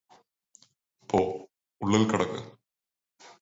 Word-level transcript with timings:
പോ 1.09 1.19
ഉള്ളില് 1.81 2.09
കടക്ക് 2.09 2.41